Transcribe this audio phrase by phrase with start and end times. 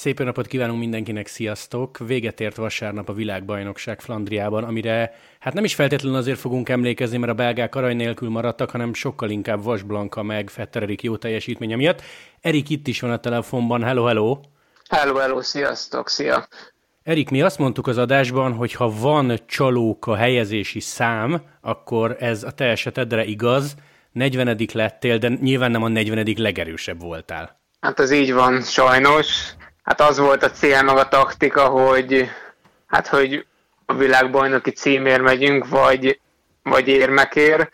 [0.00, 1.98] Szép napot kívánunk mindenkinek, sziasztok!
[1.98, 7.32] Véget ért vasárnap a világbajnokság Flandriában, amire hát nem is feltétlenül azért fogunk emlékezni, mert
[7.32, 11.76] a belgák arany nélkül maradtak, hanem sokkal inkább Vas Blanka meg Fetter Erik jó teljesítménye
[11.76, 12.02] miatt.
[12.40, 14.40] Erik itt is van a telefonban, hello, hello!
[14.88, 16.48] Hello, hello, sziasztok, szia!
[17.02, 22.50] Erik, mi azt mondtuk az adásban, hogy ha van csalóka helyezési szám, akkor ez a
[22.50, 23.74] te esetedre igaz,
[24.12, 27.60] 40 lettél, de nyilván nem a 40 legerősebb voltál.
[27.80, 29.54] Hát ez így van, sajnos
[29.90, 32.30] hát az volt a cél, meg a taktika, hogy
[32.86, 33.46] hát, hogy
[33.86, 36.20] a világbajnoki címér megyünk, vagy,
[36.62, 37.70] vagy érmekért.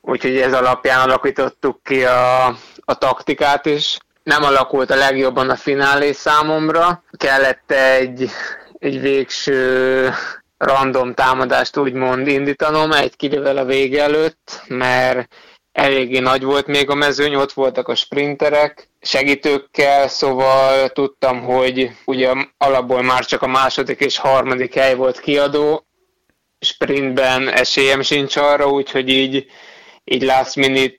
[0.00, 2.46] Úgyhogy ez alapján alakítottuk ki a,
[2.84, 3.98] a taktikát is.
[4.22, 7.02] Nem alakult a legjobban a finálé számomra.
[7.10, 8.30] Kellett egy,
[8.78, 10.10] egy végső
[10.58, 15.34] random támadást úgymond indítanom egy kilivel a vége előtt, mert
[15.72, 22.32] eléggé nagy volt még a mezőny, ott voltak a sprinterek, segítőkkel, szóval tudtam, hogy ugye
[22.58, 25.86] alapból már csak a második és harmadik hely volt kiadó,
[26.60, 29.46] sprintben esélyem sincs arra, úgyhogy így,
[30.04, 30.98] így last minute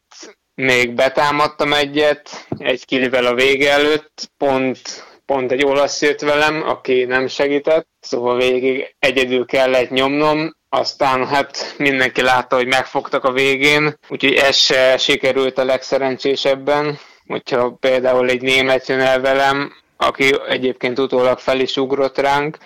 [0.55, 4.79] még betámadtam egyet, egy kilivel a vége előtt, pont,
[5.25, 11.75] pont egy olasz jött velem, aki nem segített, szóval végig egyedül kellett nyomnom, aztán hát
[11.77, 16.97] mindenki látta, hogy megfogtak a végén, úgyhogy ez se sikerült a legszerencsésebben.
[17.27, 22.57] Hogyha például egy német jön el velem, aki egyébként utólag fel is ugrott ránk,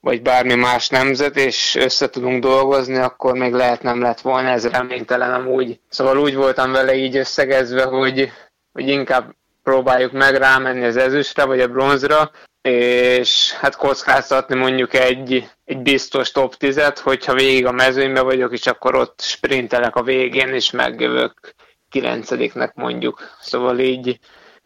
[0.00, 4.68] vagy bármi más nemzet, és össze tudunk dolgozni, akkor még lehet nem lett volna ez
[4.68, 5.80] reménytelen amúgy.
[5.88, 8.32] Szóval úgy voltam vele így összegezve, hogy,
[8.72, 12.30] hogy inkább próbáljuk meg rámenni az ezüstre, vagy a bronzra,
[12.62, 18.66] és hát kockáztatni mondjuk egy, egy biztos top 10-et, hogyha végig a mezőnyben vagyok, és
[18.66, 21.54] akkor ott sprintelek a végén, és megjövök
[21.88, 23.36] kilencediknek mondjuk.
[23.40, 24.18] Szóval így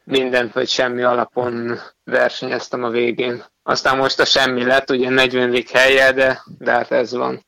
[0.05, 3.45] mindent vagy semmi alapon versenyeztem a végén.
[3.63, 5.63] Aztán most a semmi lett, ugye 40.
[5.73, 7.45] helye, de, de hát ez van.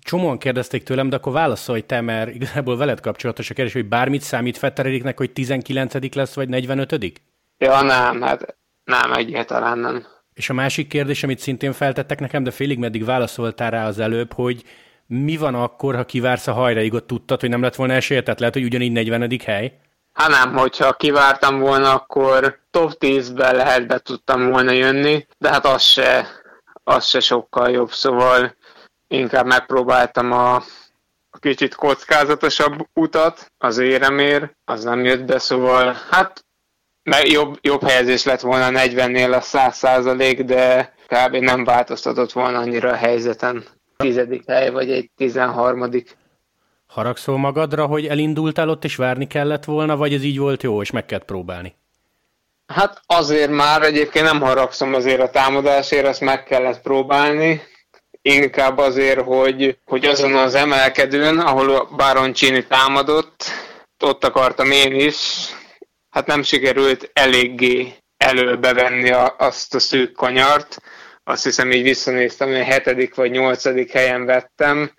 [0.00, 4.22] Csomóan kérdezték tőlem, de akkor válaszolj te, mert igazából veled kapcsolatos a kérdés, hogy bármit
[4.22, 6.14] számít Fettereriknek, hogy 19.
[6.14, 7.22] lesz, vagy 45.
[7.58, 8.57] Ja, nem, hát
[8.88, 10.06] nem, egyáltalán nem.
[10.34, 14.32] És a másik kérdés, amit szintén feltettek nekem, de félig meddig válaszoltál rá az előbb,
[14.32, 14.62] hogy
[15.06, 18.40] mi van akkor, ha kivársz a hajraig, ott tudtad, hogy nem lett volna esélye, tehát
[18.40, 19.30] lehet, hogy ugyanígy 40.
[19.44, 19.78] hely?
[20.12, 25.66] Hát nem, hogyha kivártam volna, akkor top 10-ben lehet be tudtam volna jönni, de hát
[25.66, 26.26] az se,
[26.84, 28.54] az se sokkal jobb, szóval
[29.08, 30.62] inkább megpróbáltam a,
[31.40, 36.44] kicsit kockázatosabb utat az éremér, az nem jött be, szóval hát
[37.08, 41.36] mert jobb, jobb helyezés lett volna a 40-nél a 100 százalék, de kb.
[41.36, 43.64] nem változtatott volna annyira a helyzeten.
[43.96, 46.16] Tizedik hely, vagy egy tizenharmadik.
[46.86, 50.90] Haragszol magadra, hogy elindultál ott, és várni kellett volna, vagy ez így volt jó, és
[50.90, 51.74] meg kellett próbálni?
[52.66, 57.62] Hát azért már egyébként nem haragszom azért a támadásért, ezt meg kellett próbálni.
[58.22, 63.44] Inkább azért, hogy, hogy azon az emelkedőn, ahol a Baroncini támadott,
[64.04, 65.48] ott akartam én is,
[66.10, 70.78] hát nem sikerült eléggé előbevenni a, azt a szűk kanyart.
[71.24, 74.92] Azt hiszem így visszanéztem, hogy hetedik vagy nyolcadik helyen vettem,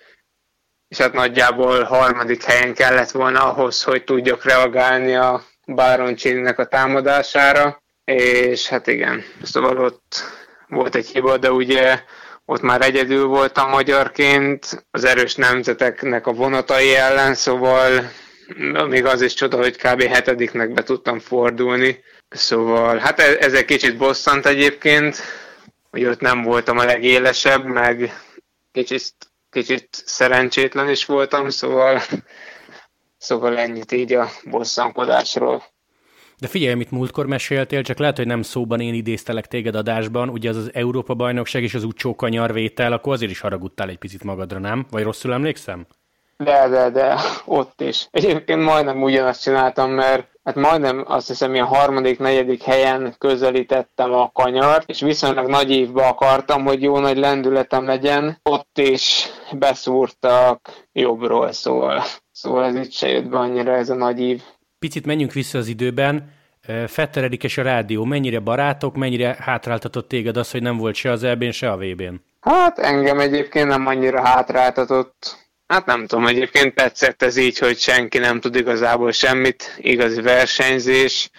[0.88, 6.16] és hát nagyjából harmadik helyen kellett volna ahhoz, hogy tudjak reagálni a Baron
[6.56, 10.24] a támadására, és hát igen, szóval ott
[10.68, 12.03] volt egy hiba, de ugye
[12.46, 18.12] ott már egyedül voltam magyarként, az erős nemzeteknek a vonatai ellen, szóval
[18.87, 20.01] még az is csoda, hogy kb.
[20.01, 22.03] hetediknek be tudtam fordulni.
[22.29, 25.17] Szóval, hát ez, ez egy kicsit bosszant egyébként,
[25.89, 28.13] hogy ott nem voltam a legélesebb, meg
[28.71, 29.13] kicsit,
[29.49, 32.01] kicsit szerencsétlen is voltam, szóval,
[33.17, 35.63] szóval ennyit így a bosszankodásról.
[36.39, 40.49] De figyelj, amit múltkor meséltél, csak lehet, hogy nem szóban én idéztelek téged adásban, ugye
[40.49, 44.85] az az Európa-bajnokság és az úgy kanyarvétel, akkor azért is haragudtál egy picit magadra, nem?
[44.90, 45.87] Vagy rosszul emlékszem?
[46.44, 47.16] De, de, de,
[47.46, 48.08] ott is.
[48.12, 54.32] Egyébként majdnem ugyanazt csináltam, mert hát majdnem azt hiszem, ilyen harmadik, negyedik helyen közelítettem a
[54.32, 58.40] kanyart, és viszonylag nagy évbe akartam, hogy jó nagy lendületem legyen.
[58.44, 64.20] Ott is beszúrtak jobbról, szóval, szóval ez itt se jött be annyira ez a nagy
[64.20, 64.41] ív.
[64.80, 66.32] Picit menjünk vissza az időben.
[66.88, 71.24] Fetter és a rádió, mennyire barátok, mennyire hátráltatott téged az, hogy nem volt se az
[71.24, 72.14] eb se a VB-n?
[72.40, 78.17] Hát engem egyébként nem annyira hátráltatott Hát nem tudom, egyébként tetszett ez így, hogy senki
[78.17, 81.29] nem tud igazából semmit, igazi versenyzés,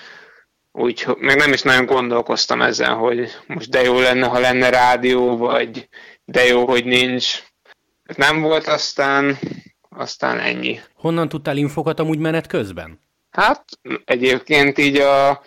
[0.72, 5.36] úgyhogy még nem is nagyon gondolkoztam ezen, hogy most de jó lenne, ha lenne rádió,
[5.36, 5.88] vagy
[6.24, 7.42] de jó, hogy nincs.
[8.16, 9.38] Nem volt aztán,
[9.88, 10.80] aztán ennyi.
[10.94, 13.00] Honnan tudtál infokat amúgy menet közben?
[13.30, 13.64] Hát
[14.04, 15.42] egyébként így a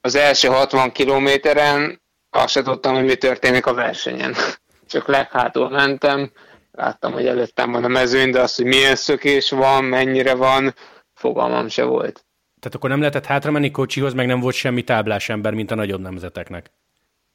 [0.00, 4.34] az első 60 kilométeren azt se tudtam, hogy mi történik a versenyen.
[4.90, 6.32] Csak leghátul mentem,
[6.78, 10.74] láttam, hogy előttem van a mezőny, de az, hogy milyen szökés van, mennyire van,
[11.14, 12.24] fogalmam se volt.
[12.60, 15.74] Tehát akkor nem lehetett hátra menni kocsihoz, meg nem volt semmi táblás ember, mint a
[15.74, 16.70] nagyobb nemzeteknek.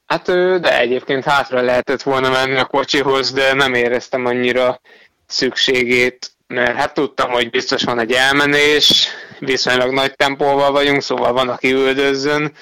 [0.05, 0.25] Hát
[0.59, 4.81] de egyébként hátra lehetett volna menni a kocsihoz, de nem éreztem annyira
[5.25, 9.07] szükségét, mert hát tudtam, hogy biztos van egy elmenés,
[9.39, 12.53] viszonylag nagy tempóval vagyunk, szóval van, aki üldözzön,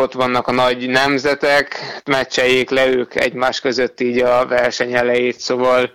[0.00, 5.92] ott vannak a nagy nemzetek, meccseljék le ők egymás között így a verseny elejét, szóval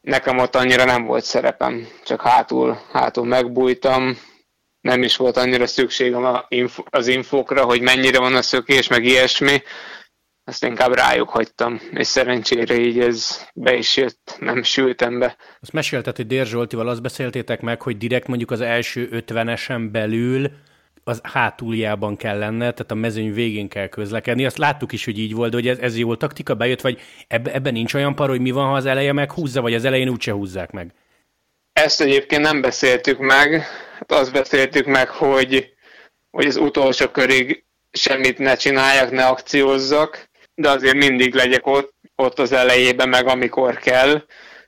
[0.00, 4.18] nekem ott annyira nem volt szerepem, csak hátul, hátul megbújtam,
[4.80, 6.44] nem is volt annyira szükségem
[6.90, 9.62] az infokra, hogy mennyire van a szökés, meg ilyesmi,
[10.46, 15.36] azt inkább rájuk hagytam, és szerencsére így ez be is jött, nem sültem be.
[15.60, 20.50] Azt mesélted, hogy Dér Zsoltival azt beszéltétek meg, hogy direkt mondjuk az első ötvenesen belül
[21.04, 24.44] az hátuljában kell lenne, tehát a mezőny végén kell közlekedni.
[24.44, 27.52] Azt láttuk is, hogy így volt, de hogy ez, ez jó taktika bejött, vagy ebbe,
[27.52, 30.32] ebben nincs olyan par, hogy mi van, ha az eleje meghúzza, vagy az elején úgyse
[30.32, 30.92] húzzák meg?
[31.72, 33.62] Ezt egyébként nem beszéltük meg.
[33.98, 35.74] Hát azt beszéltük meg, hogy,
[36.30, 42.38] hogy az utolsó körig semmit ne csináljak, ne akciózzak, de azért mindig legyek ott, ott
[42.38, 44.22] az elejében, meg amikor kell.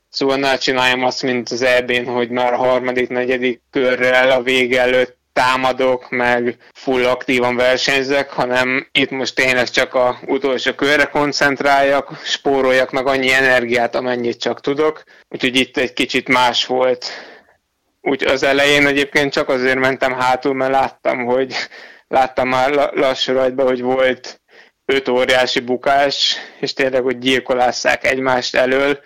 [0.09, 4.81] Szóval ne csináljam azt, mint az eb hogy már a harmadik, negyedik körrel a vége
[4.81, 12.19] előtt támadok, meg full aktívan versenyzek, hanem itt most tényleg csak a utolsó körre koncentráljak,
[12.23, 15.03] spóroljak meg annyi energiát, amennyit csak tudok.
[15.29, 17.05] Úgyhogy itt egy kicsit más volt.
[18.01, 21.55] Úgy az elején egyébként csak azért mentem hátul, mert láttam, hogy
[22.07, 24.41] láttam már lassú rajtban, hogy volt
[24.85, 28.99] öt óriási bukás, és tényleg, hogy gyilkolásszák egymást elől.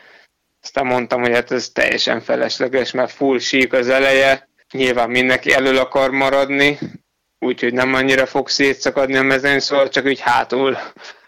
[0.61, 5.77] Aztán mondtam, hogy hát ez teljesen felesleges, mert full sík az eleje, nyilván mindenki elől
[5.77, 6.77] akar maradni,
[7.39, 10.77] úgyhogy nem annyira fog szétszakadni a mezőn, szóval csak úgy hátul,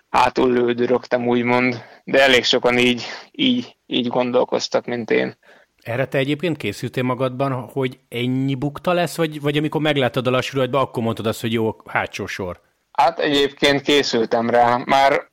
[0.09, 1.83] hátul lődörögtem, úgymond.
[2.03, 5.37] De elég sokan így, így, így gondolkoztak, mint én.
[5.83, 10.57] Erre te egyébként készültél magadban, hogy ennyi bukta lesz, vagy, vagy amikor megláttad a lassú
[10.57, 12.61] rajtba, akkor mondtad azt, hogy jó, hátsó sor?
[12.91, 14.81] Hát egyébként készültem rá.
[14.85, 15.31] Már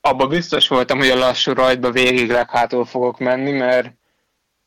[0.00, 3.92] abban biztos voltam, hogy a lassú rajtba végig leghátul fogok menni, mert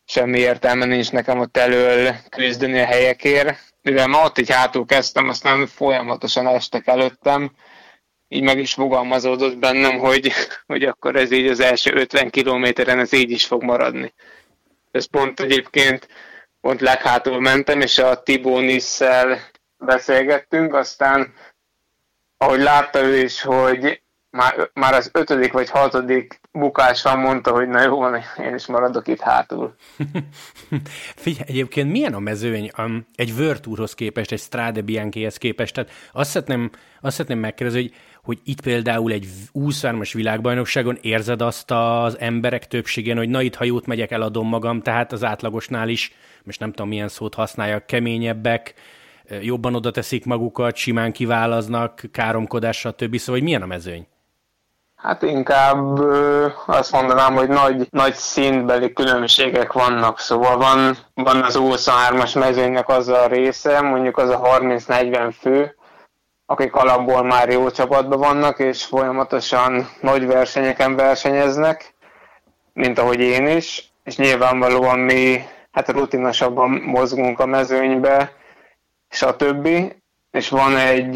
[0.05, 3.73] semmi értelme nincs nekem ott elől küzdeni a helyekért.
[3.81, 7.51] Mivel ma ott így hátul kezdtem, aztán folyamatosan estek előttem,
[8.27, 10.31] így meg is fogalmazódott bennem, hogy,
[10.65, 14.13] hogy akkor ez így az első 50 kilométeren ez így is fog maradni.
[14.91, 16.07] Ez pont egyébként
[16.61, 19.39] pont leghátul mentem, és a Tibó Nisszel
[19.77, 21.33] beszélgettünk, aztán
[22.37, 27.81] ahogy látta ő is, hogy már, már az ötödik vagy hatodik bukással mondta, hogy na
[27.81, 29.75] jó én is maradok itt hátul.
[31.15, 35.73] Figyelj, egyébként milyen a mezőny um, egy World képest, egy Strade Bianchihez képest?
[35.73, 36.69] Tehát azt szeretném,
[37.01, 37.93] azt szeretném megkérdezni, hogy,
[38.23, 43.63] hogy itt például egy 23-as világbajnokságon érzed azt az emberek többségén, hogy na itt, ha
[43.63, 46.13] jót megyek, eladom magam, tehát az átlagosnál is,
[46.43, 48.73] most nem tudom milyen szót használjak, keményebbek,
[49.41, 53.17] jobban oda teszik magukat, simán kiválasznak, káromkodás, stb.
[53.17, 54.07] Szóval hogy milyen a mezőny?
[55.05, 55.99] Hát inkább
[56.65, 63.07] azt mondanám, hogy nagy, nagy szintbeli különbségek vannak, szóval van, van az 23-as mezőnynek az
[63.07, 65.75] a része, mondjuk az a 30-40 fő,
[66.45, 71.93] akik alapból már jó csapatban vannak, és folyamatosan nagy versenyeken versenyeznek,
[72.73, 78.31] mint ahogy én is, és nyilvánvalóan mi hát rutinosabban mozgunk a mezőnybe,
[79.09, 79.67] stb.
[80.31, 81.15] És van egy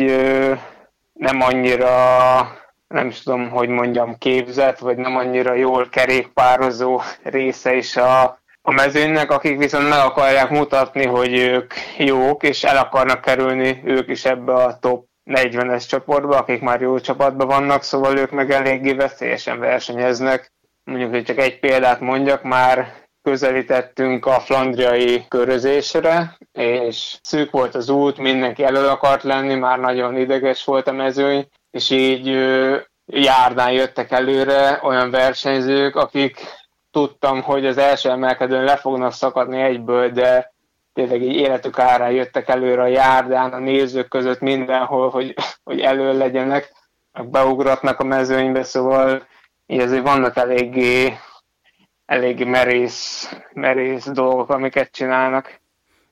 [1.13, 1.87] nem annyira
[2.93, 8.23] nem is tudom, hogy mondjam, képzett, vagy nem annyira jól kerékpározó része is a,
[8.61, 14.09] a mezőnynek, akik viszont meg akarják mutatni, hogy ők jók, és el akarnak kerülni ők
[14.09, 18.93] is ebbe a top 40-es csoportba, akik már jó csapatban vannak, szóval ők meg eléggé
[18.93, 20.51] veszélyesen versenyeznek.
[20.83, 27.89] Mondjuk, hogy csak egy példát mondjak, már közelítettünk a flandriai körözésre, és szűk volt az
[27.89, 32.25] út, mindenki elő akart lenni, már nagyon ideges volt a mezőny, és így
[33.05, 36.39] járdán jöttek előre olyan versenyzők, akik
[36.91, 40.53] tudtam, hogy az első emelkedőn le fognak szakadni egyből, de
[40.93, 46.17] tényleg így életük árán jöttek előre a járdán, a nézők között mindenhol, hogy, hogy elő
[46.17, 46.71] legyenek,
[47.23, 49.27] beugratnak a mezőnybe, szóval
[49.65, 51.17] így azért vannak eléggé,
[52.05, 55.58] eléggé merész, merész dolgok, amiket csinálnak.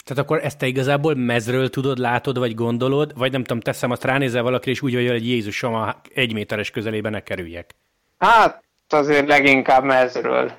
[0.07, 4.03] Tehát akkor ezt te igazából mezről tudod, látod, vagy gondolod, vagy nem tudom, teszem, azt
[4.03, 7.75] ránézel valakire, és úgy vagy, hogy Jézusom a egy méteres közelében ne kerüljek.
[8.17, 10.51] Hát azért leginkább mezről.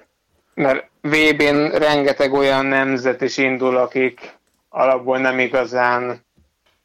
[0.54, 4.38] Mert VB-n rengeteg olyan nemzet is indul, akik
[4.68, 6.24] alapból nem igazán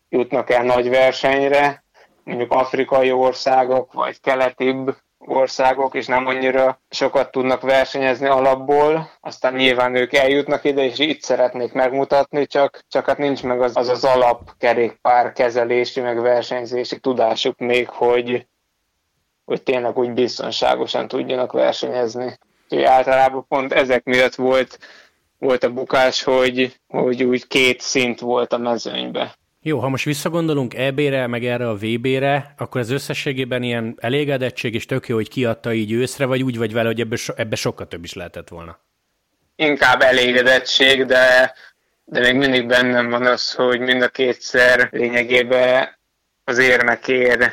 [0.10, 1.84] jutnak el nagy versenyre,
[2.24, 9.95] mondjuk afrikai országok, vagy keletibb országok, és nem annyira sokat tudnak versenyezni alapból, aztán nyilván
[9.95, 14.03] ők eljutnak ide, és itt szeretnék megmutatni, csak, csak hát nincs meg az az, az
[14.03, 18.47] alap kerékpár kezelési, meg versenyzési tudásuk még, hogy,
[19.45, 22.37] hogy tényleg úgy biztonságosan tudjanak versenyezni.
[22.63, 24.79] Úgyhogy általában pont ezek miatt volt,
[25.39, 29.35] volt a bukás, hogy, hogy úgy két szint volt a mezőnybe.
[29.65, 34.86] Jó, ha most visszagondolunk EB-re, meg erre a VB-re, akkor az összességében ilyen elégedettség, és
[34.86, 37.88] tök jó, hogy kiadta így őszre, vagy úgy vagy vele, hogy ebbe, so, ebbe sokkal
[37.88, 38.79] több is lehetett volna?
[39.55, 41.53] Inkább elégedettség, de,
[42.03, 45.98] de még mindig bennem van az, hogy mind a kétszer lényegében
[46.43, 47.51] az érmekért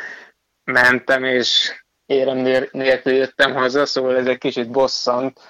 [0.65, 1.73] mentem, és
[2.07, 2.37] érem
[2.73, 5.41] nélkül jöttem haza, szóval ez egy kicsit bosszant,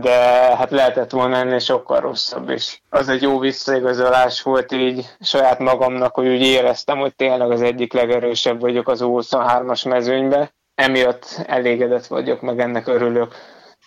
[0.00, 0.12] de
[0.56, 2.82] hát lehetett volna ennél sokkal rosszabb is.
[2.90, 7.92] Az egy jó visszaigazolás volt így saját magamnak, hogy úgy éreztem, hogy tényleg az egyik
[7.92, 10.54] legerősebb vagyok az 23-as mezőnybe.
[10.74, 13.34] Emiatt elégedett vagyok, meg ennek örülök.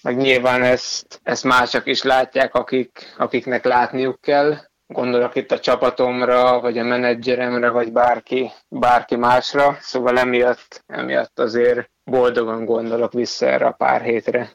[0.01, 4.55] Meg nyilván ezt, ezt mások is látják, akik, akiknek látniuk kell.
[4.87, 9.77] Gondolok itt a csapatomra, vagy a menedzseremre, vagy bárki, bárki másra.
[9.79, 14.49] Szóval emiatt, emiatt azért boldogan gondolok vissza erre a pár hétre.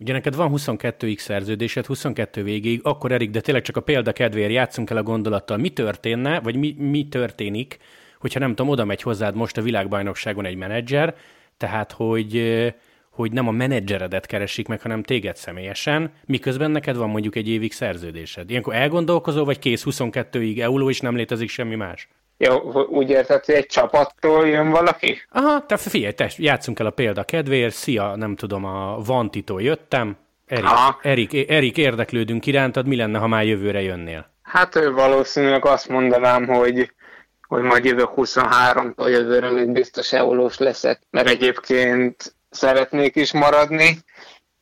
[0.00, 4.52] Ugye neked van 22x szerződésed, 22 végig, akkor Erik, de tényleg csak a példa kedvéért
[4.52, 7.78] játszunk el a gondolattal, mi történne, vagy mi, mi történik,
[8.18, 11.14] hogyha nem tudom, oda megy hozzád most a világbajnokságon egy menedzser,
[11.56, 12.62] tehát hogy,
[13.10, 17.72] hogy nem a menedzseredet keresik meg, hanem téged személyesen, miközben neked van mondjuk egy évig
[17.72, 18.50] szerződésed.
[18.50, 22.08] Ilyenkor elgondolkozol, vagy kész 22-ig euló, és nem létezik semmi más?
[22.42, 25.22] Jó, úgy érted, hogy egy csapattól jön valaki?
[25.30, 30.16] Aha, te figyelj, te, játszunk el a példa kedvéért, szia, nem tudom, a Vantitól jöttem,
[30.46, 30.70] Erik,
[31.02, 34.30] Erik, Erik, érdeklődünk irántad, mi lenne, ha már jövőre jönnél?
[34.42, 36.92] Hát valószínűleg azt mondanám, hogy
[37.48, 43.98] hogy majd jövök 23-tól jövőre még biztos eulós leszek, mert egyébként szeretnék is maradni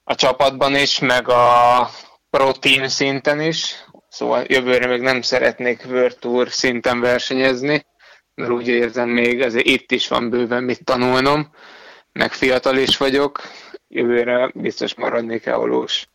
[0.05, 1.89] a csapatban is, meg a
[2.31, 3.75] pro team szinten is,
[4.19, 7.87] Szóval jövőre még nem szeretnék World Tour szinten versenyezni,
[8.35, 11.51] mert úgy érzem még azért itt is van bőven mit tanulnom,
[12.13, 13.41] meg fiatal is vagyok,
[13.89, 16.09] jövőre biztos maradnék eolós.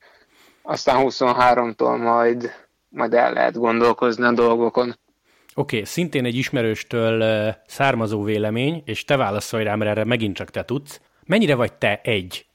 [0.62, 2.52] Aztán 23-tól majd,
[2.90, 4.88] majd el lehet gondolkozni a dolgokon.
[4.90, 4.96] Oké,
[5.56, 10.66] okay, szintén egy ismerőstől származó vélemény, és te válaszolj rám, mert erre megint csak te
[10.66, 11.02] tudsz.
[11.26, 12.46] Mennyire vagy te egy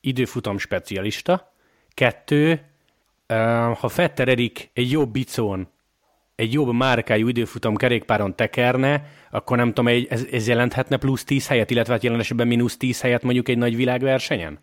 [0.00, 1.52] időfutam specialista,
[1.94, 2.60] kettő,
[3.80, 5.68] ha Fetter Erik egy jobb bicón,
[6.34, 11.70] egy jobb márkájú időfutam kerékpáron tekerne, akkor nem tudom, ez, ez jelenthetne plusz 10 helyet,
[11.70, 14.58] illetve hát jelen esetben mínusz 10 helyet mondjuk egy nagy világversenyen?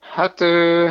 [0.00, 0.90] Hát ö,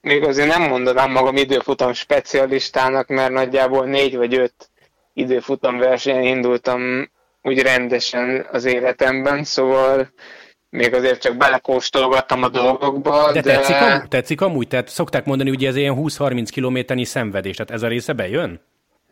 [0.00, 4.70] még azért nem mondanám magam időfutam specialistának, mert nagyjából négy vagy öt
[5.12, 7.10] időfutam versenyen indultam
[7.42, 10.12] úgy rendesen az életemben, szóval
[10.74, 13.32] még azért csak belekóstolgattam a dolgokba.
[13.32, 13.54] De, de...
[13.54, 14.68] Tetszik, amúgy, tetszik amúgy?
[14.68, 18.60] Tehát szokták mondani, hogy ez ilyen 20-30 kilométernyi szenvedés, tehát ez a része bejön?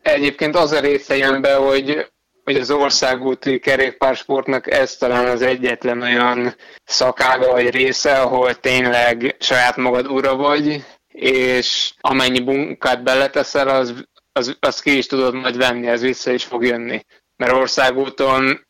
[0.02, 2.10] Egyébként az a része jön be, hogy,
[2.44, 6.54] hogy az országúti kerékpársportnak ez talán az egyetlen olyan
[6.84, 13.94] szakága vagy része, ahol tényleg saját magad ura vagy, és amennyi munkát beleteszel, az,
[14.32, 17.04] az, az ki is tudod majd venni, ez vissza is fog jönni.
[17.36, 18.66] Mert országúton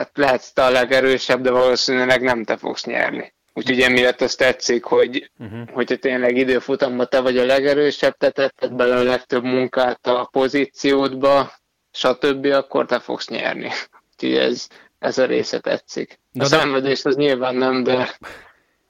[0.00, 3.34] hát lehetsz te a legerősebb, de valószínűleg nem te fogsz nyerni.
[3.52, 5.68] Úgyhogy emiatt azt tetszik, hogy uh-huh.
[5.68, 11.52] hogyha tényleg időfutamban te vagy a legerősebb, te tetted bele a legtöbb munkát a pozíciódba,
[11.92, 13.70] stb., akkor te fogsz nyerni.
[14.12, 14.66] Úgyhogy ez,
[14.98, 16.18] ez a része tetszik.
[16.34, 18.18] A de szenvedés az nyilván nem, de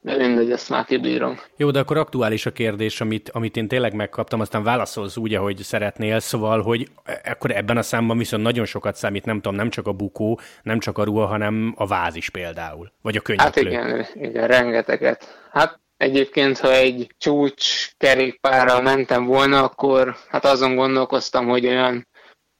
[0.02, 1.40] de mindegy, ezt már kibírom.
[1.56, 5.58] Jó, de akkor aktuális a kérdés, amit, amit én tényleg megkaptam, aztán válaszolsz úgy, ahogy
[5.58, 6.88] szeretnél, szóval, hogy
[7.24, 10.78] akkor ebben a számban viszont nagyon sokat számít, nem tudom, nem csak a bukó, nem
[10.78, 13.72] csak a ruha, hanem a váz is például, vagy a könyveklő.
[13.72, 15.48] Hát igen, igen, rengeteget.
[15.50, 22.08] Hát egyébként, ha egy csúcs kerékpárral mentem volna, akkor hát azon gondolkoztam, hogy olyan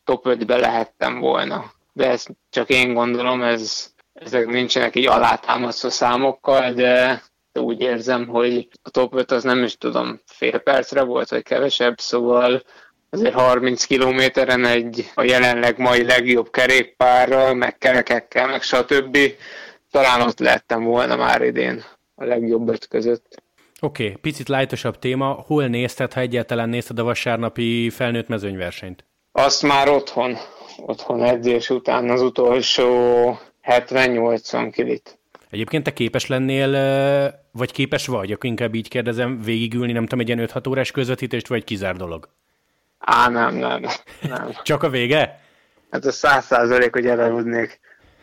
[0.05, 1.73] top 5-be lehettem volna.
[1.93, 7.23] De ezt csak én gondolom, ez, ezek nincsenek így alátámasztva számokkal, de
[7.59, 11.99] úgy érzem, hogy a top 5 az nem is tudom, fél percre volt, vagy kevesebb,
[11.99, 12.63] szóval
[13.11, 19.19] azért 30 kilométeren egy a jelenleg mai legjobb kerékpárral, meg kerekekkel, meg stb.
[19.91, 23.43] Talán ott lettem volna már idén a legjobb öt között.
[23.81, 25.45] Oké, okay, picit lájtosabb téma.
[25.47, 29.05] Hol nézted, ha egyáltalán nézted a vasárnapi felnőtt mezőnyversenyt?
[29.33, 30.37] Azt már otthon.
[30.77, 32.85] Otthon edzés után az utolsó
[33.63, 35.20] 70-80 kilit.
[35.51, 36.71] Egyébként te képes lennél,
[37.53, 41.49] vagy képes vagy, akkor inkább így kérdezem, végigülni, nem tudom, egy ilyen 5-6 órás közvetítést,
[41.49, 42.29] vagy kizár dolog?
[42.99, 43.87] Á, nem, nem,
[44.21, 44.51] nem.
[44.63, 45.41] Csak a vége?
[45.91, 47.81] Hát a száz százalék, hogy elaludnék.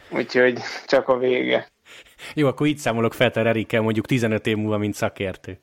[0.10, 1.68] úgyhogy csak a vége.
[2.34, 5.60] Jó, akkor így számolok Fetter Erikkel mondjuk 15 év múlva, mint szakértő.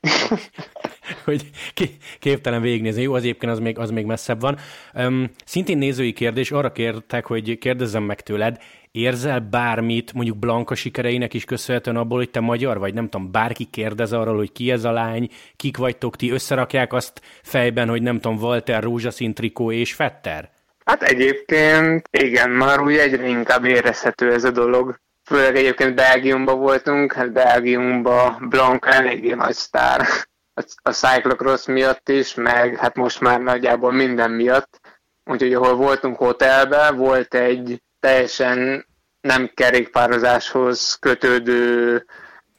[1.24, 1.50] hogy
[2.18, 3.02] képtelen végignézni.
[3.02, 4.58] Jó, az egyébként az még, az még messzebb van.
[4.94, 8.58] Um, szintén nézői kérdés, arra kértek, hogy kérdezzem meg tőled,
[8.92, 13.64] érzel bármit, mondjuk Blanka sikereinek is köszönhetően abból, hogy te magyar vagy, nem tudom, bárki
[13.64, 18.20] kérdez arról, hogy ki ez a lány, kik vagytok ti, összerakják azt fejben, hogy nem
[18.20, 20.50] tudom, Walter, rózsaszín trikó és Fetter?
[20.84, 25.00] Hát egyébként igen, már úgy egyre inkább érezhető ez a dolog.
[25.24, 30.06] Főleg egyébként Belgiumban voltunk, hát Belgiumban Blanka eléggé nagy sztár
[30.82, 34.80] a cyclocross miatt is, meg hát most már nagyjából minden miatt.
[35.24, 38.86] Úgyhogy ahol voltunk hotelben, volt egy teljesen
[39.20, 42.04] nem kerékpározáshoz kötődő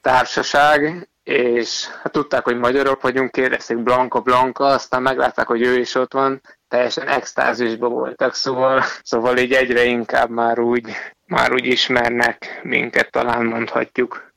[0.01, 5.95] társaság, és hát tudták, hogy magyarok vagyunk, kérdezték Blanka Blanka, aztán meglátták, hogy ő is
[5.95, 10.89] ott van, teljesen extázisban voltak, szóval, szóval így egyre inkább már úgy,
[11.25, 14.33] már úgy ismernek minket, talán mondhatjuk.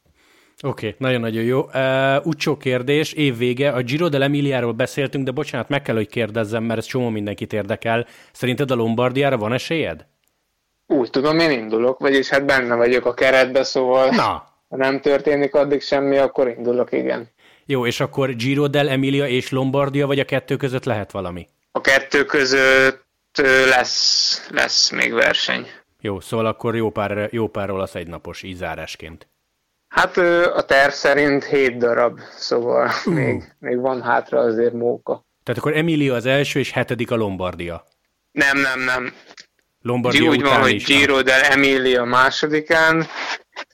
[0.63, 1.61] Oké, okay, nagyon-nagyon jó.
[1.61, 3.71] Uh, Ucsó kérdés, évvége.
[3.71, 7.53] A Giro de Emiliáról beszéltünk, de bocsánat, meg kell, hogy kérdezzem, mert ez csomó mindenkit
[7.53, 8.07] érdekel.
[8.33, 10.07] Szerinted a Lombardiára van esélyed?
[10.87, 14.23] Úgy tudom, én indulok, vagyis hát benne vagyok a keretbe, szóval Na.
[14.69, 17.29] ha nem történik addig semmi, akkor indulok, igen.
[17.67, 21.47] Jó, és akkor Giro del Emilia és Lombardia, vagy a kettő között lehet valami?
[21.73, 23.07] A kettő között
[23.69, 25.67] lesz, lesz még verseny.
[26.01, 29.29] Jó, szóval akkor jó pár, jó pár olasz egynapos ízárásként.
[29.89, 30.17] Hát
[30.55, 33.15] a terv szerint hét darab, szóval uh.
[33.15, 35.25] még, még van hátra azért móka.
[35.43, 37.85] Tehát akkor Emilia az első, és hetedik a Lombardia.
[38.31, 39.13] Nem, nem, nem.
[39.83, 43.07] Lombardia úgy van, hogy Giro del Emilia másodikán,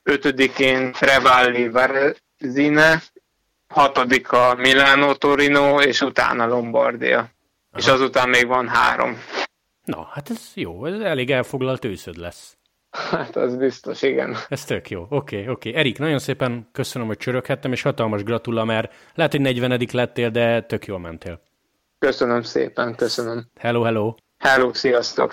[0.02, 3.02] ötödikén Trevalli Varezine,
[3.68, 7.18] hatodik a Milano Torino, és utána Lombardia.
[7.18, 7.28] Aha.
[7.76, 9.18] És azután még van három.
[9.84, 12.56] Na, hát ez jó, ez elég elfoglalt őszöd lesz.
[12.94, 14.36] Hát az biztos, igen.
[14.48, 15.00] Ez tök jó.
[15.02, 15.68] Oké, okay, oké.
[15.68, 15.80] Okay.
[15.80, 20.62] Erik, nagyon szépen köszönöm, hogy csöröghettem, és hatalmas gratula, mert lehet, hogy 40 lettél, de
[20.62, 21.40] tök jól mentél.
[21.98, 23.46] Köszönöm szépen, köszönöm.
[23.56, 24.14] Hello, hello.
[24.38, 25.32] Hello, sziasztok.